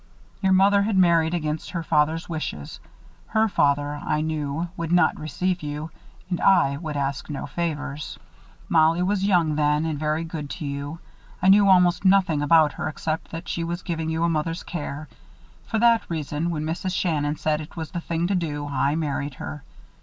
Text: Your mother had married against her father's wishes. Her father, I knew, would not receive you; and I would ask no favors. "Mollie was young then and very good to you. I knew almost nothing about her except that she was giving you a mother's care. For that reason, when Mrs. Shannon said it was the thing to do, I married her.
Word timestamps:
Your 0.41 0.51
mother 0.53 0.81
had 0.81 0.97
married 0.97 1.35
against 1.35 1.69
her 1.69 1.83
father's 1.83 2.27
wishes. 2.27 2.79
Her 3.27 3.47
father, 3.47 4.01
I 4.03 4.21
knew, 4.21 4.69
would 4.75 4.91
not 4.91 5.19
receive 5.19 5.61
you; 5.61 5.91
and 6.27 6.41
I 6.41 6.77
would 6.77 6.97
ask 6.97 7.29
no 7.29 7.45
favors. 7.45 8.17
"Mollie 8.67 9.03
was 9.03 9.23
young 9.25 9.57
then 9.57 9.85
and 9.85 9.99
very 9.99 10.23
good 10.23 10.49
to 10.57 10.65
you. 10.65 10.97
I 11.39 11.49
knew 11.49 11.69
almost 11.69 12.03
nothing 12.03 12.41
about 12.41 12.71
her 12.73 12.87
except 12.87 13.29
that 13.29 13.47
she 13.47 13.63
was 13.63 13.83
giving 13.83 14.09
you 14.09 14.23
a 14.23 14.27
mother's 14.29 14.63
care. 14.63 15.07
For 15.67 15.77
that 15.77 16.09
reason, 16.09 16.49
when 16.49 16.63
Mrs. 16.65 16.95
Shannon 16.95 17.35
said 17.35 17.61
it 17.61 17.77
was 17.77 17.91
the 17.91 18.01
thing 18.01 18.25
to 18.25 18.33
do, 18.33 18.67
I 18.67 18.95
married 18.95 19.35
her. 19.35 19.61